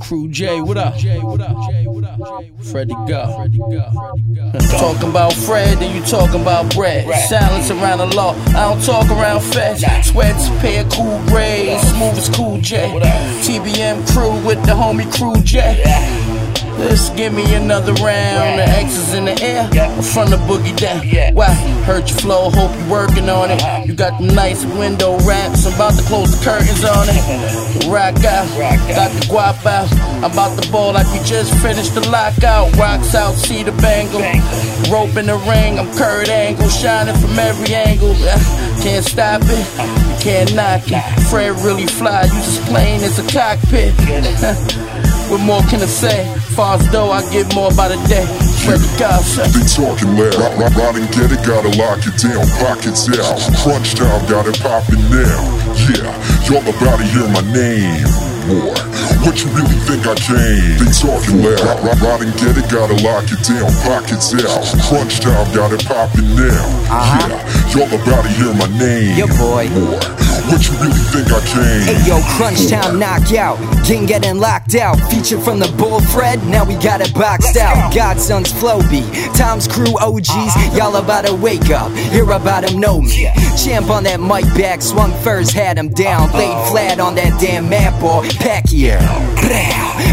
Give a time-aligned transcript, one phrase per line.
[0.00, 0.94] Krujay, what up?
[2.64, 3.46] Freddie Go.
[4.78, 7.08] Talking about Fred, then you talking about bread.
[7.28, 9.84] Silence around the law, I don't talk around feds.
[10.08, 12.88] Sweats, pair cool braids, smooth as Cool J.
[13.42, 16.31] TBM crew with the homie Krujay.
[16.92, 18.58] Let's give me another round.
[18.58, 19.64] The X is in the air,
[20.12, 21.00] from the boogie down.
[21.34, 21.48] Why?
[21.88, 23.86] Hurt your flow, hope you working on it.
[23.86, 27.88] You got the nice window wraps, I'm about to close the curtains on it.
[27.88, 28.46] Rock out,
[28.92, 29.90] got the guap out.
[30.22, 32.76] I'm about to ball like we just finished the lockout.
[32.76, 34.20] Rocks out, see the bangle.
[34.92, 38.12] Rope in the ring, I'm Kurt Angle, shining from every angle.
[38.84, 41.00] Can't stop it, you can't knock it.
[41.30, 43.96] Fred really fly, you just plain as a cockpit.
[45.32, 46.28] what more can I say?
[46.52, 48.28] Far as though I get more by the day.
[48.68, 49.48] Freddy Gossip.
[49.48, 53.40] They talking loud, ride, ride and get it, gotta lock it down, pockets out.
[53.64, 55.40] Crunch time, got it popping now.
[55.88, 56.12] Yeah,
[56.44, 58.04] y'all about to hear my name.
[58.44, 58.76] Boy,
[59.24, 60.76] what you really think I came?
[60.76, 64.68] They talking loud, ride, ride and get it, gotta lock it down, pockets out.
[64.84, 66.60] Crunch time, got it popping now.
[66.92, 67.32] Uh-huh.
[67.32, 69.16] Yeah, y'all about to hear my name.
[69.16, 69.72] Yeah, boy.
[69.72, 71.82] Boy, what you really think I came?
[71.82, 74.96] Hey yo, Crunch Town knockout, King getting locked out.
[75.10, 77.92] Featured from the Bull Fred, now we got it boxed out.
[77.92, 80.76] Godson's Flowbee, Tom's crew OGs, uh-huh.
[80.76, 81.92] y'all about to wake up.
[82.12, 83.28] Hear about him, know me.
[83.62, 86.30] Champ on that mic back, swung first, had him down.
[86.32, 89.00] Laid flat on that damn map ball, Pacquiao.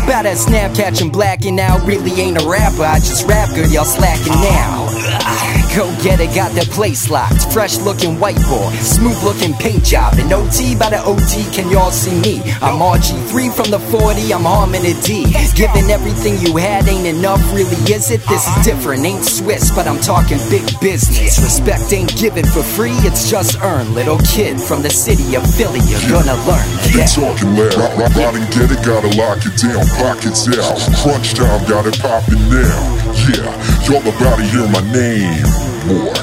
[0.03, 2.83] About that snap catching black and now really ain't a rapper.
[2.83, 5.45] I just rap good, y'all slacking uh-huh.
[5.45, 5.48] now.
[5.75, 7.53] Go get it, got the place locked.
[7.53, 10.15] Fresh looking white boy, smooth looking paint job.
[10.17, 12.41] And OT by the OT, can y'all see me?
[12.59, 15.29] I'm RG3 from the 40, I'm harming a D.
[15.53, 18.25] Giving everything you had ain't enough, really is it?
[18.27, 21.37] This is different, ain't Swiss, but I'm talking big business.
[21.37, 23.93] Respect ain't given for free, it's just earned.
[23.93, 26.67] Little kid from the city of Philly, you're gonna learn.
[26.89, 27.05] They Yeah.
[27.05, 30.81] talking loud, ride, and get it, gotta lock it down, pockets out.
[31.03, 33.08] Crunch time, got it popping now.
[33.27, 33.51] Yeah,
[33.83, 35.43] y'all about to hear my name.
[35.89, 36.13] Boy,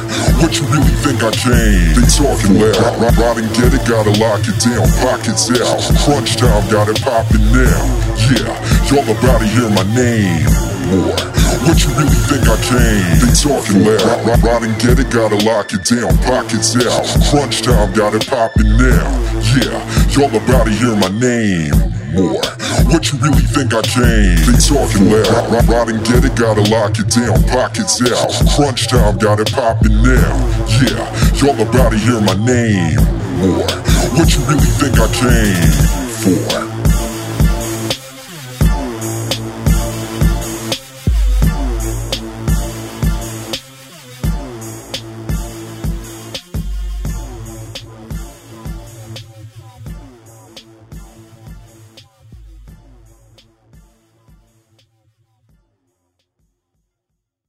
[0.41, 1.93] what you really think I came?
[1.93, 5.81] They talking loud, ride, ride, and get it, gotta lock it down, pockets out.
[6.05, 7.83] Crunch time, got it popping now.
[8.33, 8.55] Yeah,
[8.89, 10.47] y'all about to hear my name.
[10.89, 11.15] Boy,
[11.67, 13.19] what you really think I came?
[13.21, 17.05] They talking loud, ride, ride, and get it, gotta lock it down, pockets out.
[17.31, 19.09] Crunch time, got it popping now.
[19.53, 19.79] Yeah,
[20.15, 21.75] y'all about to hear my name.
[22.15, 22.41] Boy,
[22.85, 24.37] what you really think I came?
[24.45, 28.31] They talking loud, ride, and get it, gotta lock it down, pockets out.
[28.55, 30.37] Crunch time, got it popping now.
[30.81, 31.05] Yeah,
[31.41, 32.97] y'all about to hear my name.
[33.41, 33.67] Boy,
[34.17, 36.76] what you really think I came for?